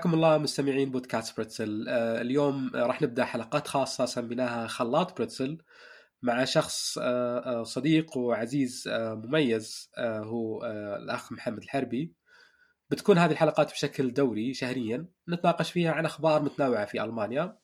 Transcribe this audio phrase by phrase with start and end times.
[0.00, 1.86] حياكم الله مستمعين بودكاست بريتسل.
[1.88, 5.58] آه، اليوم راح نبدأ حلقات خاصة سميناها خلاط بريتسل
[6.22, 10.64] مع شخص آه، آه، صديق وعزيز مميز هو
[11.02, 12.12] الأخ محمد الحربي.
[12.90, 15.06] بتكون هذه الحلقات بشكل دوري شهريا.
[15.28, 17.58] نتناقش فيها عن أخبار متنوعة في ألمانيا.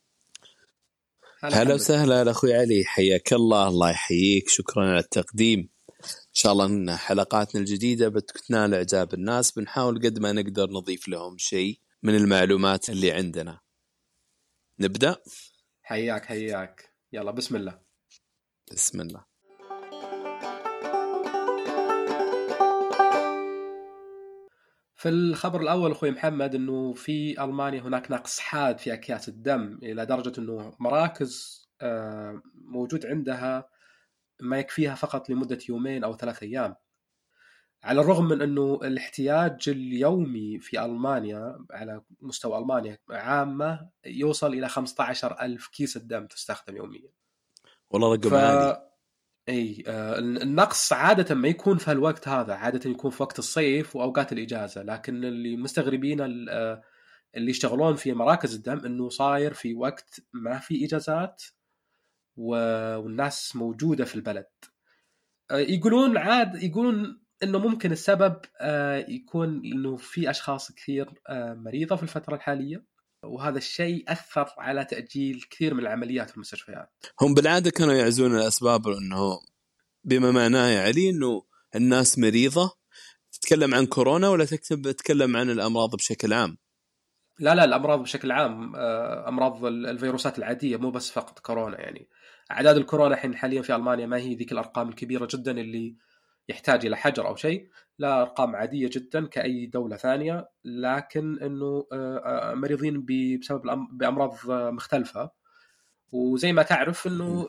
[1.41, 2.85] هلا وسهلا أخوي علي.
[2.85, 3.69] حياك الله.
[3.69, 4.49] الله يحييك.
[4.49, 5.69] شكرا على التقديم.
[6.05, 9.53] إن شاء الله إن حلقاتنا الجديدة بتنال إعجاب الناس.
[9.53, 11.86] بنحاول قد ما نقدر نضيف لهم شيء.
[12.03, 13.61] من المعلومات اللي عندنا.
[14.81, 15.17] نبدأ؟
[15.83, 16.93] حياك حياك.
[17.13, 17.81] يلا بسم الله.
[18.73, 19.25] بسم الله.
[24.95, 30.07] في الخبر الأول أخوي محمد إنه في ألمانيا هناك نقص حاد في أكياس الدم إلى
[30.07, 33.69] درجة إنه مراكز آه، موجود عندها
[34.41, 36.75] ما يكفيها فقط لمدة يومين أو ثلاث أيام.
[37.87, 45.41] على الرغم من أنه الاحتياج اليومي في ألمانيا على مستوى ألمانيا عامة يوصل إلى 15
[45.41, 47.11] ألف كيس الدم تستخدم يوميا.
[47.91, 48.35] والله رقم ف...
[48.35, 48.87] عالي.
[49.49, 54.33] إي آه النقص عادة ما يكون في الوقت هذا عادة يكون في وقت الصيف وأوقات
[54.33, 56.83] الإجازة لكن اللي مستغربين آه،
[57.37, 61.43] اللي يشتغلون في مراكز الدم إنه صاير في وقت ما في إجازات
[62.37, 64.47] والناس موجودة في البلد.
[65.51, 71.97] آه، يقولون عاد يقولون إنه ممكن السبب آه، يكون إنه في أشخاص كثير آه، مريضة
[71.97, 72.85] في الفترة الحالية
[73.23, 76.91] وهذا الشيء أثر على تأجيل كثير من العمليات في المستشفيات.
[77.21, 79.41] هم بالعادة كانوا يعزون الأسباب إنه
[80.05, 81.43] بما معناه يا علي إنه
[81.77, 82.77] الناس مريضة
[83.33, 86.57] تتكلم عن كورونا ولا تكتب تتكلم عن الأمراض بشكل عام؟
[87.39, 92.09] لا لا الأمراض بشكل عام آه، أمراض الفيروسات العادية مو بس فقط كورونا يعني
[92.51, 95.97] أعداد الكورونا الحين حاليا في ألمانيا ما هي ذيك الأرقام الكبيرة جدا اللي
[96.49, 97.69] يحتاج إلى حجر أو شيء
[97.99, 103.63] لا أرقام عادية جدا كأي دولة ثانية لكن إنه آه، آه، مريضين بسبب
[103.93, 105.31] بأمراض مختلفة.
[106.13, 107.49] وزي ما تعرف إنه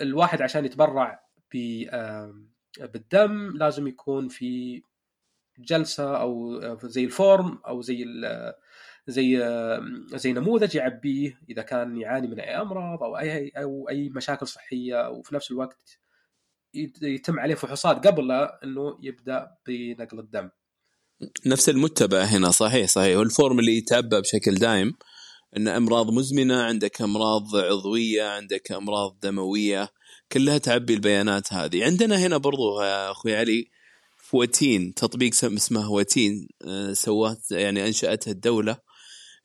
[0.00, 1.24] الواحد عشان يتبرع
[2.80, 4.82] بالدم لازم يكون في
[5.58, 8.04] جلسة أو زي الفورم أو زي
[9.06, 9.38] زي
[10.14, 15.10] زي نموذج يعبيه إذا كان يعاني من أي أمراض أو أي أو أي مشاكل صحية
[15.10, 15.98] وفي نفس الوقت
[17.02, 18.32] يتم عليه فحوصات قبل
[18.64, 20.50] إنه يبدأ بنقل الدم.
[21.46, 24.94] نفس المتبع هنا صحيح صحيح والفورم اللي يتعبى بشكل دائم
[25.56, 29.88] ان أمراض مزمنة عندك أمراض عضوية عندك أمراض دموية
[30.32, 33.70] كلها تعبي البيانات هذه عندنا هنا برضو يا أخوي علي
[34.16, 38.76] فوتين تطبيق اسمه وتين آه، سوات يعني أنشأتها الدولة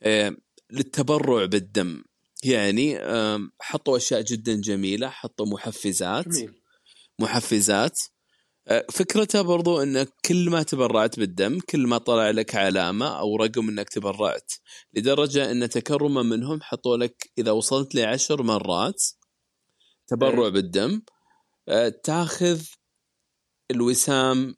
[0.04, 0.36] آه،
[0.72, 2.04] للتبرع بالدم
[2.44, 3.00] يعني
[3.62, 6.59] حطوا أشياء جدا جميلة حطوا محفزات جميل.
[7.20, 8.00] محفزات.
[8.68, 13.70] آه، فكرتها برضو انك كل ما تبرعت بالدم كل ما طلع لك علامة أو رقم
[13.70, 14.52] إنك تبرعت
[14.94, 19.04] لدرجة إن تكرما منهم حطوا لك إذا وصلت لعشر مرات
[20.08, 20.50] تبرع إيه.
[20.50, 21.02] بالدم.
[21.70, 22.62] آه، تاخذ
[23.72, 24.56] الوسام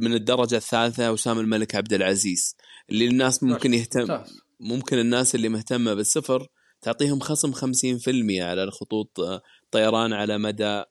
[0.00, 2.56] من الدرجة الثالثة وسام الملك عبد العزيز
[2.90, 4.24] اللي الناس ممكن يهتم
[4.60, 6.48] ممكن الناس اللي مهتمة بالسفر
[6.82, 10.84] تعطيهم خصم 50% على الخطوط آه، طيران على مدى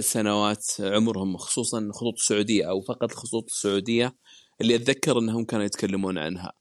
[0.00, 4.16] سنوات عمرهم خصوصا الخطوط السعودية أو فقط الخطوط السعودية
[4.60, 6.52] اللي أتذكر إنهم كانوا يتكلمون عنها.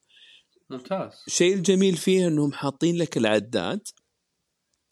[0.69, 1.11] ممتاز.
[1.27, 3.81] الشيء الجميل فيه إنهم حاطين لك العداد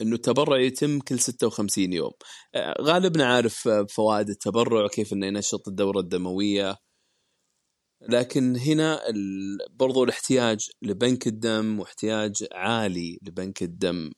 [0.00, 2.12] إنه التبرع يتم كل 56 يوم.
[2.54, 6.76] آه، غالبنا عارف فوائد التبرع كيف إنه ينشط الدورة الدموية
[8.08, 9.00] لكن هنا
[9.70, 14.10] برضو الاحتياج لبنك الدم واحتياج عالي لبنك الدم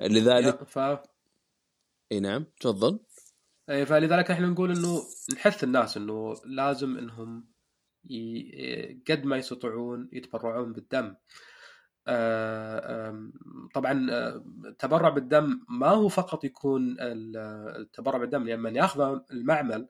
[0.00, 0.78] لذلك ف...
[2.12, 3.00] إي نعم تفضل.
[3.70, 5.02] اي فلذلك إحنا نقول إنه
[5.34, 7.48] نحث الناس إنه لازم إنهم
[8.10, 9.02] ي...
[9.10, 11.14] قد ما يستطيعون يتبرعون بالدم.
[12.08, 13.30] آه،
[13.74, 19.88] طبعا آه، التبرع بالدم ما هو فقط يكون التبرع بالدم لما ياخذه المعمل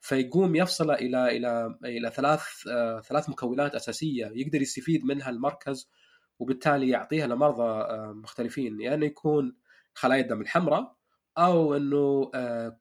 [0.00, 5.90] فيقوم يفصله إلى إلى إلى ثلاث آه، ثلاث مكونات أساسية يقدر يستفيد منها المركز
[6.38, 8.80] وبالتالي يعطيها لمرضى آه، مختلفين.
[8.80, 9.56] يعني يكون
[9.94, 10.95] خلايا الدم الحمراء
[11.38, 12.78] أو إنه آه،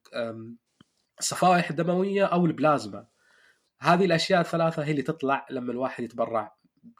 [1.19, 3.07] الصفائح الدمويه أو البلازما
[3.79, 6.57] هذه الأشياء الثلاثة هي اللي تطلع لما الواحد يتبرع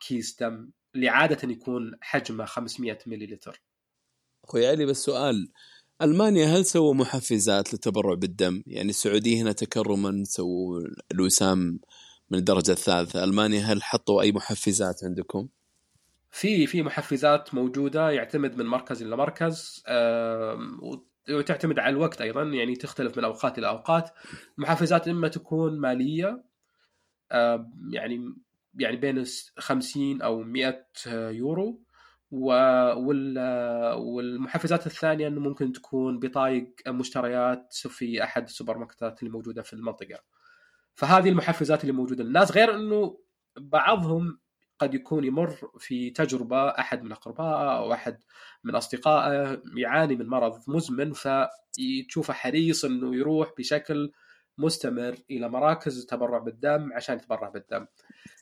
[0.08, 3.62] كيس دم اللي عادة يكون حجمه 500 مليلتر
[4.44, 5.52] أخوي علي بس سؤال
[6.02, 10.82] ألمانيا هل سووا محفزات للتبرع بالدم؟ يعني السعودية هنا تكرما سووا
[11.12, 11.80] الوسام
[12.30, 15.48] من الدرجة الثالثة، ألمانيا هل حطوا أي محفزات عندكم؟
[16.32, 19.84] في في محفزات موجودة يعتمد من مركز إلى مركز
[21.30, 24.10] وتعتمد على الوقت أيضا يعني تختلف من أوقات إلى أوقات.
[24.58, 26.44] محفزات إما تكون مالية
[27.92, 28.36] يعني
[28.80, 29.24] يعني بين
[29.58, 31.82] 50 أو 100 يورو.
[33.92, 40.20] والمحفزات الثانية إنه ممكن تكون بطايق مشتريات في أحد السوبر ماركتات اللي موجودة في المنطقة.
[40.94, 42.24] فهذه المحفزات اللي موجودة.
[42.24, 43.20] للناس غير إنه
[43.58, 44.40] بعضهم
[44.80, 48.18] قد يكون يمر في تجربة أحد من أقربائه أو أحد
[48.64, 54.12] من أصدقائه يعاني من مرض مزمن فتشوفه حريص إنه يروح بشكل
[54.58, 57.86] مستمر إلى مراكز التبرع بالدم عشان يتبرع بالدم.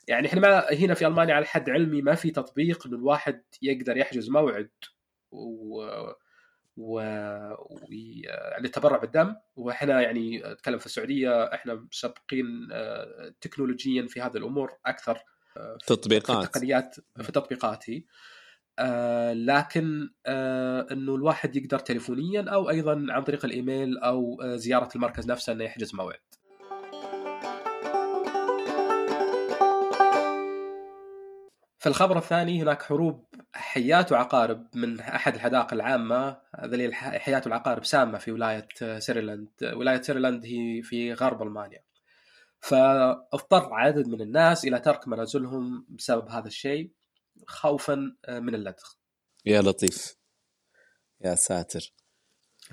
[0.08, 3.98] يعني إحنا ما هنا في ألمانيا على حد علمي ما في تطبيق إنه الواحد يقدر
[3.98, 4.70] يحجز موعد
[5.32, 5.84] و
[6.78, 7.02] و,
[8.60, 15.24] للتبرع بالدم وإحنا يعني أتكلم في السعودية إحنا سابقين آه، تكنولوجيا في هذه الأمور أكثر
[15.88, 18.04] تطبيقات في التقنيات في التطبيقات هي
[18.80, 24.90] آه لكن آه إنه الواحد يقدر تليفونيا أو أيضا عن طريق الإيميل أو آه زيارة
[24.96, 26.20] المركز نفسه إنه يحجز موعد.
[31.80, 36.38] في الخبر الثاني هناك هروب حيات وعقارب من أحد الحدائق العامة.
[36.66, 38.68] ذي الحيات والعقارب سامة في ولاية
[39.00, 41.84] سارلاند، ولاية سارلاند هي في غرب ألمانيا.
[42.64, 46.92] فاضطر عدد من الناس إلى ترك منازلهم بسبب هذا الشيء
[47.48, 47.96] خوفا
[48.30, 48.84] من اللدغ.
[49.46, 50.16] يا لطيف.
[51.22, 51.94] يا ساتر.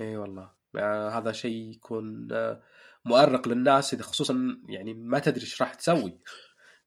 [0.01, 0.51] إي والله
[1.17, 2.27] هذا شيء يكون
[3.05, 6.19] مؤرق للناس إذا خصوصا يعني ما تدري إيش راح تسوي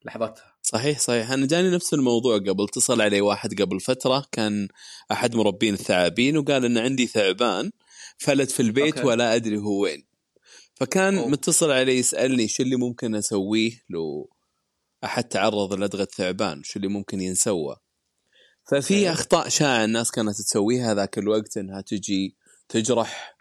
[0.05, 0.55] لحظتها.
[0.61, 4.67] صحيح صحيح أنا جاني نفس الموضوع قبل اتصل علي واحد قبل فترة كان
[5.11, 7.71] أحد مربين الثعابين وقال إن عندي ثعبان
[8.17, 9.07] فلت في البيت أوكي.
[9.07, 10.14] ولا أدري هو وين
[10.75, 11.27] فكان أوه.
[11.27, 14.29] متصل علي يسألني شو اللي ممكن أسويه لو
[15.03, 17.75] أحد تعرض لدغه ثعبان شو اللي ممكن ينسوى
[18.65, 22.35] ففي أخطاء شائعة الناس كانت تسويها ذاك الوقت إنها تجي
[22.69, 23.35] تجرح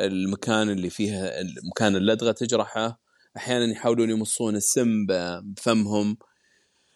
[0.00, 1.32] المكان اللي فيها
[1.70, 3.00] مكان اللدغه تجرحه.
[3.36, 6.16] أحيانا يحاولون يمصون السم بفمهم.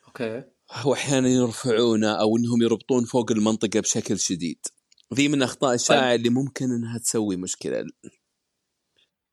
[0.08, 0.42] أوكي.
[0.84, 4.66] واحيانا يرفعونه أو إنهم يربطون فوق المنطقة بشكل شديد.
[5.14, 6.19] ذي من أخطاء الشائعة طيب.
[6.19, 7.84] اللي ممكن إنها تسوي مشكلة.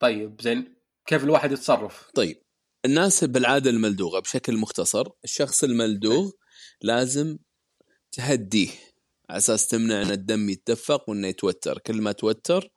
[0.00, 0.76] طيب زين.
[1.06, 2.42] كيف الواحد يتصرف؟ طيب.
[2.84, 6.30] الناس بالعادة الملدوغة بشكل مختصر الشخص الملدوغ
[6.82, 7.38] لازم
[8.12, 8.68] تهديه
[9.30, 11.78] على أساس تمنع أن الدم يتدفق وأنه يتوتر.
[11.78, 12.70] كل ما توتر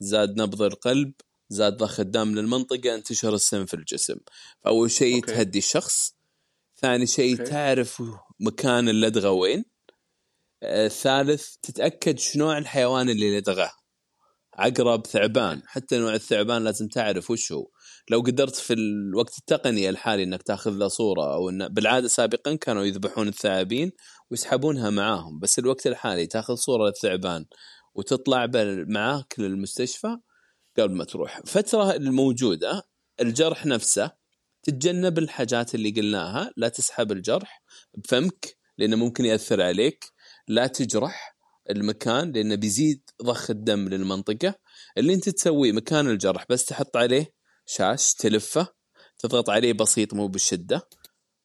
[0.00, 1.12] زاد نبض القلب
[1.48, 4.16] زاد ضخ الدم للمنطقة انتشر السم في الجسم.
[4.64, 6.14] فأول شيء تهدي الشخص.
[6.76, 8.02] ثاني شيء تعرف
[8.40, 9.64] مكان اللدغه وين.
[10.62, 10.88] آه،
[11.62, 13.72] تتأكد شو نوع الحيوان اللي لدغه
[14.58, 15.62] عقرب ثعبان.
[15.66, 17.66] حتى نوع الثعبان لازم تعرف وش هو.
[18.10, 22.84] لو قدرت في الوقت التقني الحالي إنك تاخذ له صورة أو إن بالعادة سابقا كانوا
[22.84, 23.92] يذبحون الثعابين
[24.30, 25.38] ويسحبونها معاهم.
[25.38, 27.44] بس الوقت الحالي تاخذ صورة للثعبان
[27.94, 28.46] وتطلع
[28.88, 30.16] معاك للمستشفى
[30.78, 31.40] قبل ما تروح.
[31.46, 32.82] فترة الموجودة
[33.20, 34.10] الجرح نفسه
[34.62, 36.50] تتجنب الحاجات اللي قلناها.
[36.56, 37.62] لا تسحب الجرح
[37.94, 40.04] بفمك لأنه ممكن يأثر عليك.
[40.48, 41.35] لا تجرح.
[41.70, 44.54] المكان لأنه بيزيد ضخ الدم للمنطقة.
[44.98, 47.32] اللي أنت تسويه مكان الجرح بس تحط عليه
[47.66, 48.68] شاش تلفه
[49.18, 50.88] تضغط عليه بسيط مو بالشدة.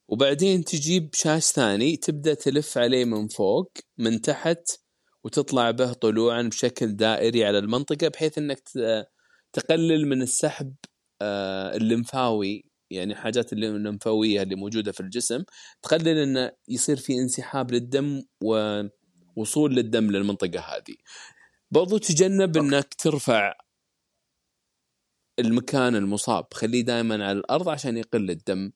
[0.10, 4.64] وبعدين تجيب شاش ثاني تبدأ تلف عليه من فوق من تحت
[5.24, 8.60] وتطلع به طلوعا بشكل دائري على المنطقة بحيث إنك
[9.54, 10.76] تقلل من السحب
[11.22, 15.44] آه، الليمفاوي يعني حاجات الليمفاويه اللي موجودة في الجسم.
[15.82, 18.24] تقلل إنه يصير في انسحاب للدم
[19.36, 20.96] ووصول للدم للمنطقة هذه.
[21.72, 23.54] برضو تجنب إنك ترفع
[25.40, 26.46] المكان المصاب.
[26.54, 28.72] خليه دائما على الأرض عشان يقل الدم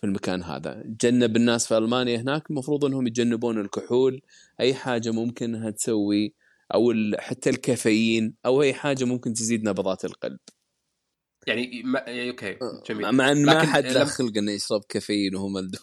[0.00, 0.82] في المكان هذا.
[0.86, 4.22] جنب الناس في ألمانيا هناك المفروض إنهم يتجنبون الكحول.
[4.60, 6.34] أي حاجة ممكن إنها تسوي
[6.74, 10.38] أو حتى الكافيين أو أي حاجة ممكن تزيد نبضات القلب.
[11.46, 11.98] يعني ما...
[11.98, 13.12] يعني أوكي آه، جميل.
[13.12, 15.78] مع إن ما حد له خلق انه يشرب كافيين وهو ملدو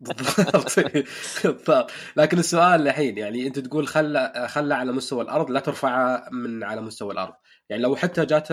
[0.00, 1.90] بالضبط.
[2.16, 6.80] لكن السؤال الحين يعني أنت تقول خلى خلى على مستوى الأرض لا ترفعه من على
[6.80, 7.34] مستوى الأرض.
[7.68, 8.48] يعني لو حتى جات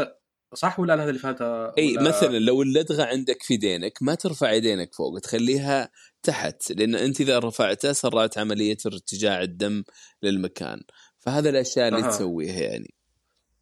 [0.54, 4.52] صح ولا أنا هذا اللي فهمته؟ إي مثلا لو اللدغة عندك في يدينك ما ترفع
[4.52, 5.90] يدينك فوق تخليها
[6.24, 6.72] تحت.
[6.72, 9.84] لأن أنت إذا رفعتها سرعت عملية ارتجاع الدم
[10.24, 10.82] للمكان.
[11.20, 12.10] فهذا الأشياء اللي أه.
[12.10, 12.94] تسويها يعني.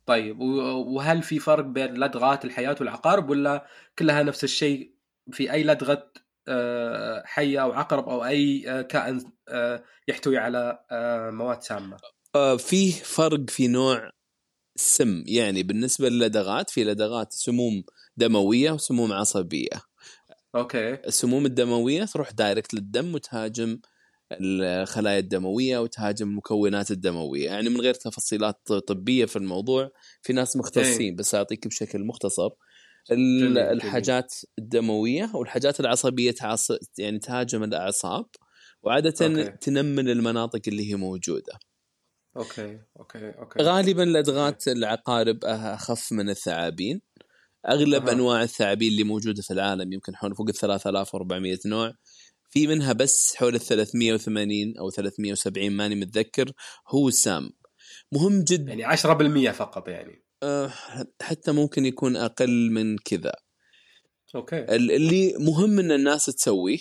[0.06, 3.68] طيب وهل في فرق بين لدغات الحياة والعقارب ولا
[4.00, 4.94] كلها نفس الشيء
[5.32, 6.12] في أي لدغة
[7.26, 10.80] حية أو عقرب أو أي آه، كائن آه، يحتوي على
[11.34, 11.98] مواد سامه؟
[12.58, 14.10] في فرق في نوع
[14.76, 17.84] السم يعني بالنسبة للدغات في لدغات سموم
[18.18, 19.82] دموية وسموم عصبية.
[20.56, 20.94] أوكي.
[20.94, 23.80] السموم الدموية تروح direct للدم وتهاجم
[24.32, 31.12] الخلايا الدموية وتهاجم المكونات الدموية يعني من غير تفصيلات طبية في الموضوع في ناس مختصين
[31.12, 31.16] إيه.
[31.16, 32.50] بس أعطيك بشكل مختصر
[33.12, 36.68] جميل، الحاجات الدموية والحاجات العصبية تعص...
[36.98, 38.26] يعني تهاجم الأعصاب
[38.84, 39.58] وعادة أوكي.
[39.62, 41.60] تنمل المناطق اللي هي موجودة.
[42.38, 43.64] أوكي أوكي أوكي.
[43.64, 47.02] غالبا لدغات العقارب أخف من الثعابين.
[47.70, 48.14] أغلب أها.
[48.14, 51.94] أنواع الثعابين اللي موجودة في العالم يمكن حول فوق ال 3400 نوع.
[52.50, 56.52] في منها بس حول ال 380 أو 370 ماني متذكر
[56.88, 57.50] هو السام
[58.12, 60.24] مهم جدا يعني 10% فقط يعني.
[61.22, 63.32] حتى ممكن يكون أقل من كذا.
[64.36, 64.60] أوكي.
[64.60, 66.78] ال- اللي مهم إن الناس تسويه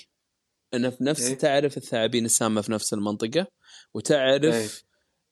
[0.74, 1.34] انه في نفس إيه.
[1.38, 3.46] تعرف الثعابين السامة في نفس المنطقة
[3.94, 4.82] وتعرف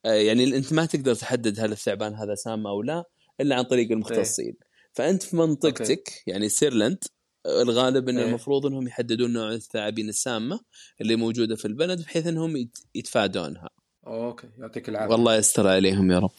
[0.05, 3.05] آه، يعني أنت ما تقدر تحدد هل الثعبان هذا سام أو لا
[3.41, 4.57] إلا عن طريق المختصين.
[4.93, 6.99] فأنت في منطقتك يعني سارلاند
[7.47, 8.27] آه، الغالب إن إيه.
[8.29, 10.61] المفروض إنهم يحددون نوع الثعابين السامة
[11.01, 13.69] اللي موجودة في البلد بحيث إنهم يت- يتفادونها.
[14.07, 14.49] أوكي.
[14.59, 15.13] يعطيك العافية.
[15.15, 16.31] والله يستر عليهم يا رب.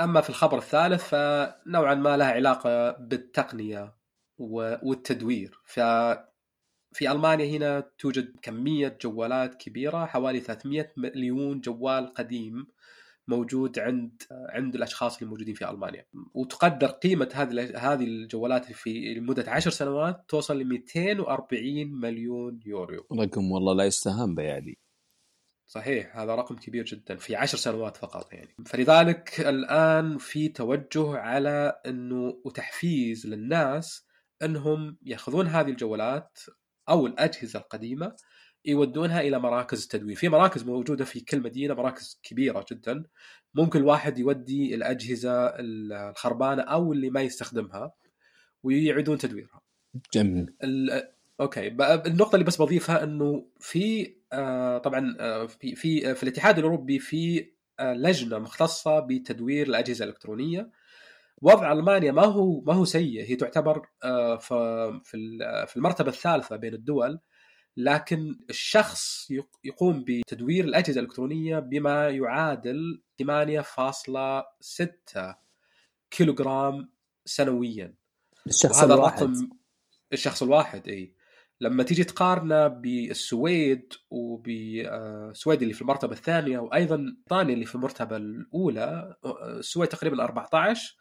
[0.00, 3.94] أما في الخبر الثالث فنوعا ما لها علاقة بالتقنية
[4.38, 5.60] والتدوير.
[5.64, 5.80] ف
[6.92, 12.66] في ألمانيا هنا توجد كمية جوالات كبيرة حوالي 300 مليون جوال قديم
[13.28, 16.06] موجود عند عند الأشخاص اللي موجودين في ألمانيا.
[16.34, 23.06] وتقدر قيمة هذه هذه الجوالات في مده 10 سنوات توصل ل 240 مليون يورو.
[23.20, 24.83] رقم والله لا يستهان بيالي
[25.74, 28.54] صحيح هذا رقم كبير جدا في عشر سنوات فقط يعني.
[28.66, 34.06] فلذلك الآن في توجه على أنه وتحفيز للناس
[34.42, 36.38] أنهم يأخذون هذه الجوالات
[36.88, 38.16] أو الأجهزة القديمة
[38.64, 43.04] يودونها إلى مراكز التدوير في مراكز موجودة في كل مدينة مراكز كبيرة جدا.
[43.54, 47.92] ممكن الواحد يودي الأجهزة الخربانة أو اللي ما يستخدمها
[48.62, 49.60] ويعيدون تدويرها.
[50.14, 50.54] جميل.
[50.64, 51.68] ال- أوكي
[52.06, 54.14] النقطة اللي بس بضيفها إنه في
[54.78, 57.50] طبعا آه، في في في الاتحاد الأوروبي في
[57.80, 60.70] آه، لجنة مختصة بتدوير الأجهزة الإلكترونية.
[61.42, 65.00] وضع ألمانيا ما هو ما هو سيء هي تعتبر آه، في
[65.66, 67.20] في المرتبة الثالثة بين الدول
[67.76, 75.34] لكن الشخص يق- يقوم بتدوير الأجهزة الإلكترونية بما يعادل 8.6
[76.10, 76.90] كيلوغرام
[77.24, 77.94] سنويا.
[78.46, 79.22] الشخص الواحد.
[79.22, 79.48] الرقم
[80.12, 81.13] الشخص الواحد اي
[81.60, 89.16] لما تيجي تقارنه بالسويد وبالسويد اللي في المرتبة الثانية وأيضا بريطانيا اللي في المرتبة الأولى
[89.24, 90.96] آه، السويد تقريبا 14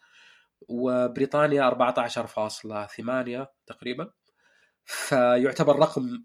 [0.69, 4.11] وبريطانيا 14.8 تقريبا.
[4.85, 6.23] فيعتبر رقم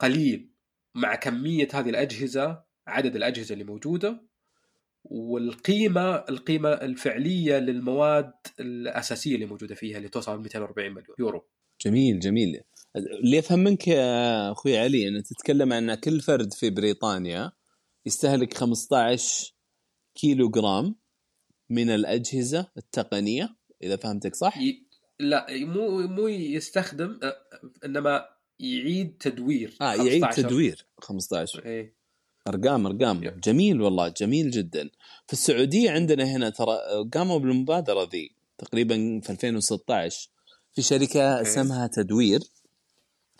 [0.00, 0.50] قليل
[0.94, 4.22] مع كمية هذه الأجهزة عدد الأجهزة اللي موجودة
[5.04, 11.48] والقيمة القيمة الفعلية للمواد الأساسية اللي موجودة فيها اللي توصل 240 مليون يورو.
[11.84, 12.60] جميل جميل.
[12.96, 17.52] اللي افهم منك يا أخوي علي إن تتكلم عن كل فرد في بريطانيا
[18.06, 19.54] يستهلك 15
[20.14, 20.94] كيلو جرام
[21.70, 24.86] من الأجهزة التقنية إذا فهمتك صح؟ ي...
[25.20, 27.20] لا مو مو يستخدم
[27.84, 28.28] إنما
[28.58, 30.42] يعيد تدوير آه يعيد 15.
[30.42, 31.94] تدوير 15 إيه
[32.48, 33.40] أرقام أرقام يب.
[33.40, 34.90] جميل والله جميل جدا
[35.26, 36.78] في السعودية عندنا هنا ترى
[37.12, 40.30] قاموا بالمبادرة ذي تقريبا في 2016
[40.72, 41.40] في شركة.
[41.40, 42.40] اسمها تدوير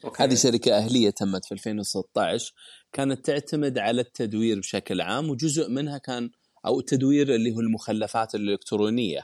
[0.04, 0.23] أوكي.
[0.23, 2.52] هذه شركة أهلية تمت في 2016
[2.92, 6.30] كانت تعتمد على التدوير بشكل عام وجزء منها كان
[6.66, 9.21] أو التدوير اللي هو المخلفات الإلكترونية.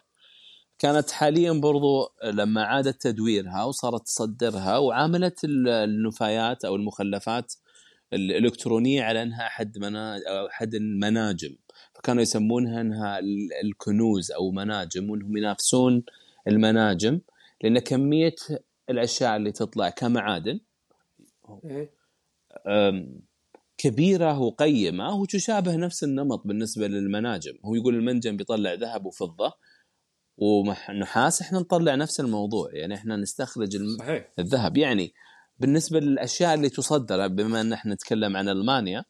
[0.78, 7.52] كانت حاليا برضو لما عادت تدويرها وصارت تصدرها وعاملت ال- النفايات أو المخلفات
[8.12, 9.76] الإلكترونية على أنها أحد
[10.50, 11.56] أحد المناجم.
[11.94, 16.02] فكانوا يسمونها أنها ال- الكنوز أو مناجم وأنهم ينافسون
[16.48, 17.20] المناجم
[17.62, 18.34] لأن كمية
[18.90, 20.60] الأشياء اللي تطلع كمعادن
[23.78, 27.52] كبيرة وقيمة وتشابه نفس النمط بالنسبة للمناجم.
[27.64, 29.52] هو يقول المنجم بيطلع ذهب وفضة
[30.38, 32.70] ونحاس إحنا نطلع نفس الموضوع.
[32.72, 34.32] يعني إحنا نستخرج الم- صحيح.
[34.38, 34.76] الذهب.
[34.76, 35.12] يعني
[35.58, 39.04] بالنسبة للأشياء اللي تصدر بما أن إحنا نتكلم عن ألمانيا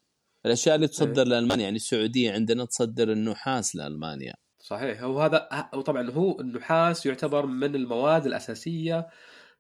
[0.47, 4.35] الأشياء اللي تصدر لألمانيا يعني السعودية عندنا تصدر النحاس لألمانيا.
[4.59, 5.03] صحيح.
[5.03, 9.07] هو هذا وطبعا هو النحاس يعتبر من المواد الأساسية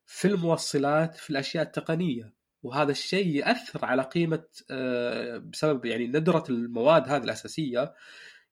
[0.06, 2.36] في الموصلات في الأشياء التقنية.
[2.67, 7.95] وهذا الشيء يأثر على قيمة آه، بسبب يعني ندرة المواد هذه الأساسية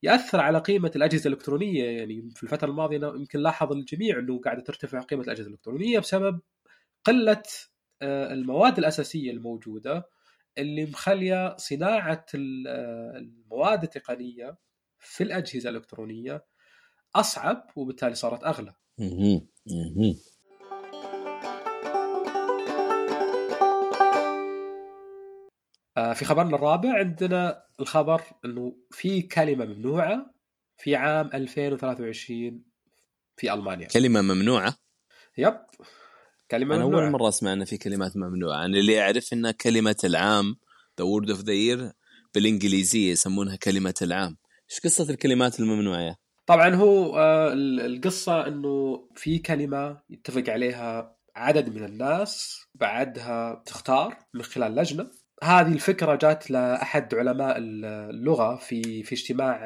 [0.03, 1.85] يأثر على قيمة الأجهزة الإلكترونية.
[1.85, 6.41] يعني في الفترة الماضية يمكن لاحظ الجميع إنه قاعدة ترتفع قيمة الأجهزة الإلكترونية بسبب
[7.05, 7.43] قلة
[8.03, 10.09] آه، المواد الأساسية الموجودة
[10.59, 14.57] اللي مخلية صناعة آه، المواد التقنية
[14.99, 16.45] في الأجهزة الإلكترونية
[17.15, 18.75] أصعب وبالتالي صارت أغلى.
[26.13, 30.35] في خبرنا الرابع عندنا الخبر إنه في كلمة ممنوعة
[30.79, 32.63] في عام 2023
[33.37, 33.89] في ألمانيا.
[33.89, 34.77] كلمة ممنوعة؟
[35.39, 35.57] yep.
[36.51, 37.03] كلمة أنا ممنوعة.
[37.05, 38.65] اول مرة أسمع إن في كلمات ممنوعة.
[38.65, 40.57] أنا اللي أعرف إنها كلمة العام
[40.99, 41.93] the word of the year
[42.35, 44.37] بالإنجليزية يسمونها كلمة العام.
[44.71, 51.69] إيش قصة الكلمات الممنوعة طبعا هو آه، ال- القصة إنه في كلمة يتفق عليها عدد
[51.75, 55.11] من الناس بعدها تختار من خلال لجنة.
[55.43, 59.59] هذه الفكرة جات لأحد علماء اللغة في في اجتماع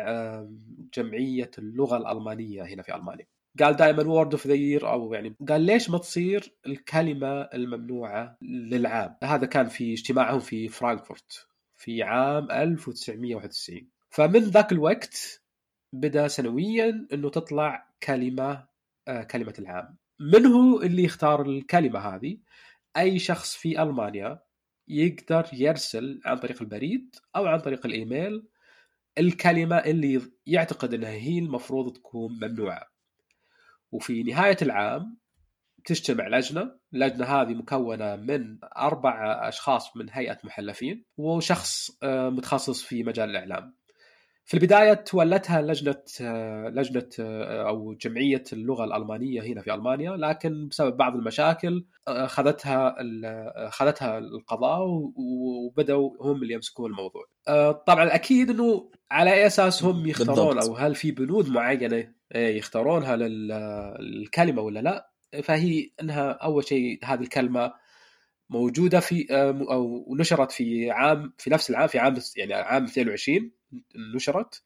[0.95, 3.27] جمعية اللغة الألمانية هنا في ألمانيا.
[3.61, 9.17] قال دائما word of the year أو يعني قال ليش ما تصير الكلمة الممنوعة للعام؟
[9.25, 11.47] هذا كان في اجتماعهم في فرانكفورت
[11.77, 15.43] في عام 1991 فمن ذاك الوقت
[15.93, 18.67] بدأ سنويا إنه تطلع كلمة
[19.09, 19.97] آه كلمة العام.
[20.21, 22.39] من هو اللي يختار الكلمة هذه؟
[22.97, 24.43] أي شخص في ألمانيا
[24.89, 28.49] يقدر يرسل عن طريق البريد أو عن طريق الإيميل
[29.19, 32.87] الكلمة اللي يعتقد إنها هي المفروض تكون ممنوعة
[33.93, 35.19] وفي نهاية العام
[35.85, 43.03] تجتمع لجنة، اللجنة هذه مكونة من أربع أشخاص من هيئة محلفين وشخص آه، متخصص في
[43.03, 43.78] مجال الإعلام.
[44.49, 46.03] في البداية تولتها لجنة
[46.69, 47.09] لجنة
[47.69, 52.97] أو جمعية اللغة الألمانية هنا في ألمانيا لكن بسبب بعض المشاكل أخذتها
[53.69, 57.25] أخذتها القضاء وبدأوا هم اللي يمسكون الموضوع.
[57.49, 60.69] آه، طبعا أكيد إنه على أي أساس هم يختارون بالضبط.
[60.69, 65.11] أو هل في بنود معينة آه، يختارونها للكلمة ولا لا؟
[65.43, 67.73] فهي إنها أول شيء هذه الكلمة
[68.51, 73.58] موجودة في آه، أو نشرت في عام في نفس العام في عام يعني عام 22
[74.15, 74.63] نشرت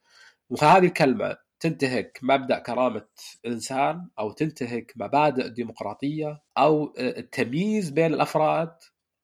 [0.51, 3.07] وهذه الكلمة تنتهك مبدأ كرامة
[3.45, 8.73] الإنسان أو تنتهك مبادئ ديمقراطية أو آه، التمييز بين الأفراد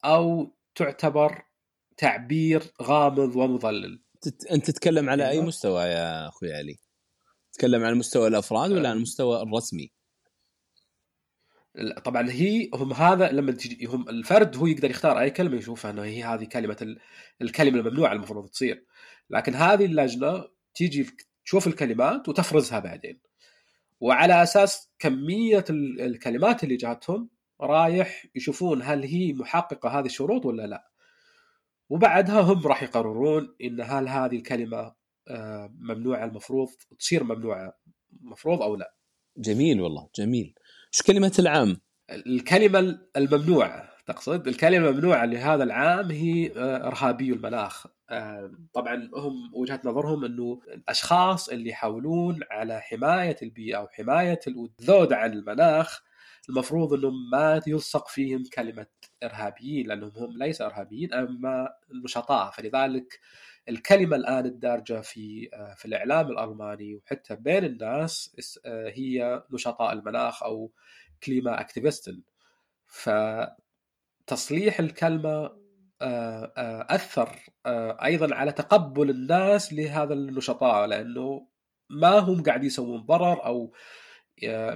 [0.04, 1.42] أو تعتبر
[1.96, 4.02] تعبير غامض ومضلل.
[4.50, 5.44] أنت تتكلم على أي أيوة.
[5.44, 6.76] مستوى يا أخوي علي؟
[7.52, 8.90] تتكلم عن مستوى الأفراد ولا آه.
[8.90, 9.90] عن المستوى الرسمي؟
[12.04, 16.02] طبعا هي هم هذا لما تجي هم الفرد هو يقدر يختار أي كلمة يشوفها إنه
[16.04, 16.98] هي هذه كلمة ال-
[17.42, 18.84] الكلمة الممنوعة المفروض تصير.
[19.30, 21.06] لكن هذه اللجنة تيجي
[21.44, 23.20] تشوف الكلمات وتفرزها بعدين.
[24.00, 27.28] وعلى أساس كمية ال- الكلمات اللي جاتهم
[27.60, 30.90] رايح يشوفون هل هي محققة هذه الشروط ولا لا.
[31.88, 34.94] وبعدها هم راح يقررون إن هل هذه الكلمة
[35.28, 37.78] آه، ممنوعة المفروض تصير ممنوعة
[38.20, 38.94] مفروض أو لا.
[39.36, 40.54] جميل والله جميل.
[40.94, 43.90] إيش كلمة العام؟ الكلمة الممنوعة.
[44.08, 47.86] تقصد؟ الكلمة الممنوعة لهذا العام هي آه، إرهابي المناخ.
[48.10, 54.40] آه، طبعا هم وجهة نظرهم أنه الأشخاص اللي يحاولون على حماية البيئة وحماية
[54.80, 56.02] الذود عن المناخ
[56.48, 58.86] المفروض أنهم ما يلصق فيهم كلمة
[59.22, 61.68] إرهابيين لأنهم هم ليس إرهابيين أما
[62.04, 63.20] نشطاء فلذلك
[63.68, 70.42] الكلمة الآن الدارجة في آه، في الإعلام الألماني وحتى بين الناس اس- هي نشطاء المناخ
[70.42, 70.72] أو
[71.22, 72.22] كليما أكتيفيستن.
[74.28, 75.58] فتصليح الكلمة
[76.02, 77.28] آه، آه، أثر
[77.66, 81.48] آه، أيضا على تقبل الناس لهذا النشطاء لأنه
[81.90, 83.72] ما هم قاعد يسوون ضرر أو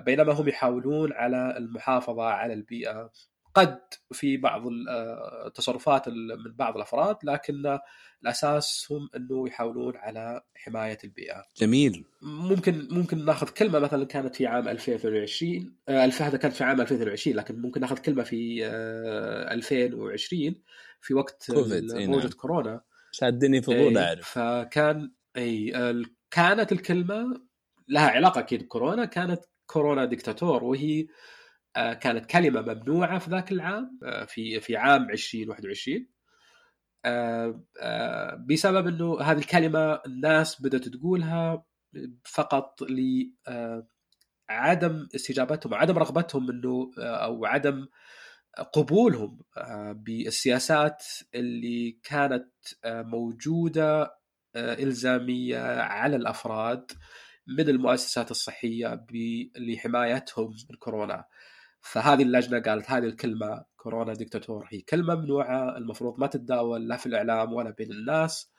[0.07, 3.11] بينما هم يحاولون على المحافظة على البيئة.
[3.55, 3.79] قد
[4.13, 7.79] في بعض ال- آه، التصرفات ال- من بعض الأفراد لكن
[8.23, 11.45] الأساس هم إنه يحاولون على حماية البيئة.
[11.57, 12.05] جميل.
[12.23, 16.81] ممكن ممكن ناخذ كلمة مثلا كانت في عام 2022 آه، ألف هذا كانت في عام
[16.81, 20.63] 2022 لكن ممكن ناخذ كلمة في آه، 2020
[21.01, 22.29] في وقت موجة نعم.
[22.29, 22.81] كورونا.
[23.13, 24.29] شادني فضول أعرف.
[24.39, 25.73] فكان إي
[26.31, 27.41] كانت الكلمة
[27.89, 31.07] لها علاقة أكيد بكورونا كانت كورونا ديكتاتور وهي آه،
[31.77, 36.09] كانت كلمة ممنوعة في ذاك العام آه، في في عام 2021
[37.05, 41.65] آه، آه، بسبب إنه هذه الكلمة الناس بدأت تقولها
[42.25, 43.01] فقط ل
[43.49, 43.87] آه،
[44.51, 47.87] عدم استجابتهم عدم رغبتهم إنه آه، أو عدم
[48.73, 51.05] قبولهم آه، بالسياسات
[51.35, 52.49] اللي كانت
[52.85, 54.03] آه، موجودة
[54.57, 56.93] آه، إلزامية على الأفراد
[57.47, 59.07] من المؤسسات الصحية
[59.57, 61.25] لحمايتهم من كورونا.
[61.83, 67.07] فهذه اللجنة قالت هذه الكلمة كورونا ديكتاتور هي كلمة ممنوعة المفروض ما تتداول لا في
[67.07, 68.51] الإعلام ولا بين الناس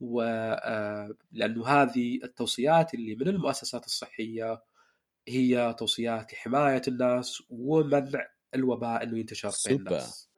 [0.00, 4.62] و آه، لأنه هذه التوصيات اللي من المؤسسات الصحية
[5.28, 9.78] هي توصيات لحمايه الناس ومنع الوباء إنه ينتشر بين.
[9.78, 10.28] الناس.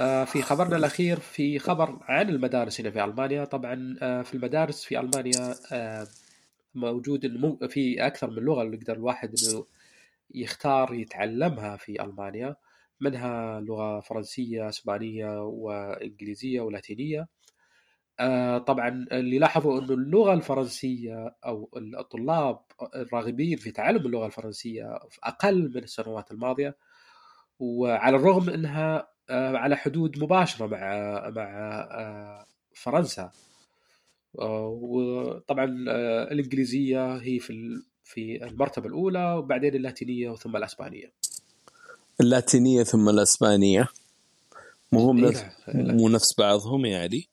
[0.00, 4.84] آه، في خبرنا الأخير في خبر عن المدارس هنا في ألمانيا طبعا آه، في المدارس
[4.84, 6.06] في ألمانيا آه،
[6.74, 9.64] موجود مو- في أكثر من لغة اللي يقدر الواحد إنه
[10.34, 12.56] يختار يتعلمها في ألمانيا
[13.00, 17.28] منها لغة فرنسية إسبانية وإنجليزية ولاتينية.
[18.20, 22.60] آه، طبعا اللي لاحظوا إنه اللغة الفرنسية أو الطلاب
[22.94, 26.76] الراغبين في تعلم اللغة الفرنسية أقل من السنوات الماضية
[27.58, 30.78] وعلى الرغم إنها آه، على حدود مباشرة مع
[31.30, 31.44] مع
[31.90, 33.30] آه، فرنسا.
[34.34, 35.64] وطبعا
[36.32, 41.12] الإنجليزية هي في في المرتبة الأولى وبعدين اللاتينية وثم الأسبانية.
[42.20, 43.88] اللاتينية ثم الأسبانية.
[44.92, 47.28] مو هم نفس مو نفس بعضهم يعني؟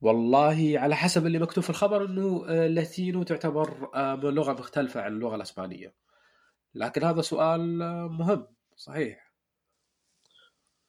[0.00, 3.90] والله على حسب اللي مكتوب في الخبر إنه اللاتينو تعتبر
[4.30, 5.94] لغة مختلفة عن اللغة الأسبانية.
[6.74, 8.46] لكن هذا سؤال مهم
[8.76, 9.25] صحيح.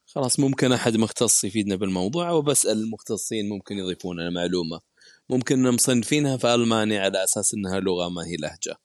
[0.08, 4.80] خلاص ممكن أحد مختص يفيدنا بالموضوع وبسال المختصين ممكن يضيفون لنا معلومه
[5.30, 8.78] ممكن مصنفينها في ألمانيا على أساس إنها لغة ما هي لهجة.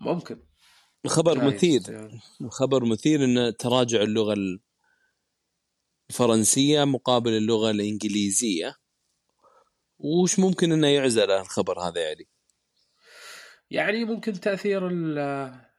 [0.00, 0.42] ممكن.
[1.06, 1.82] خبر مثير.
[1.88, 2.20] يعني.
[2.50, 4.36] خبر مثير إن تراجع اللغة
[6.10, 8.74] الفرنسية مقابل اللغة الإنجليزية.
[9.98, 12.28] وش ممكن إنه يعزل الخبر هذا يعني؟
[13.70, 14.88] يعني ممكن تأثير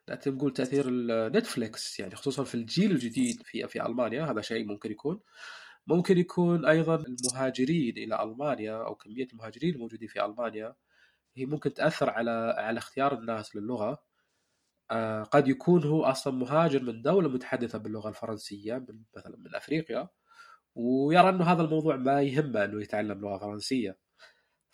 [0.10, 0.86] نقول تأثير
[1.30, 5.20] نتفليكس يعني خصوصا في الجيل الجديد في في ألمانيا هذا شيء ممكن يكون.
[5.88, 10.76] ممكن يكون أيضا المهاجرين إلى ألمانيا أو كمية المهاجرين الموجودين في ألمانيا
[11.38, 13.98] هي ممكن تأثر على على اختيار الناس للغة.
[14.92, 20.10] آه قد يكون هو أصلا مهاجر من دولة متحدثة باللغة الفرنسية من مثلا من أفريقيا
[20.76, 23.98] ويرى أنه هذا الموضوع ما يهمه أنه يتعلم لغة فرنسية.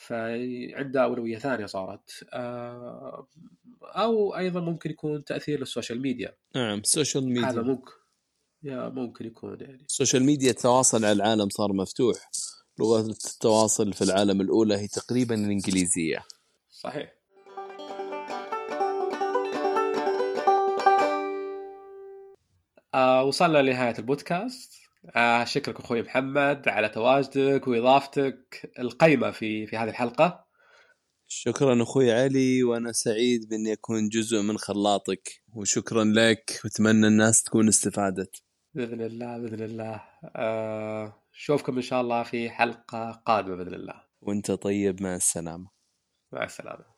[0.08, 2.26] فعنده أولوية ثانية صارت.
[2.34, 3.28] آه
[3.84, 6.36] أو أيضا ممكن يكون تأثير لل social media.
[6.56, 7.50] نعم ال social media.
[7.50, 7.92] هذا ممكن
[8.64, 9.86] يا ممكن يكون يعني.
[9.90, 12.30] ال social media التواصل على العالم صار مفتوح.
[12.80, 16.24] لغة التواصل في العالم الأولى هي تقريبا الإنجليزية.
[16.70, 17.14] صحيح.
[22.94, 24.83] آه وصلنا لنهاية البودكاست.
[25.16, 30.46] آه شكرك أخوي محمد على تواجدك وإضافتك القيمة في في هذه الحلقة.
[31.28, 37.68] شكرا أخوي علي وأنا سعيد باني اكون جزء من خلاطك وشكرا لك وأتمنى الناس تكون
[37.68, 38.44] استفادت.
[38.74, 40.02] بإذن الله بإذن الله.
[40.36, 41.24] آه
[41.70, 44.04] إن شاء الله في حلقة قادمة بإذن الله.
[44.22, 45.70] وأنت طيب مع السلامة.
[46.34, 46.93] مع السلامة.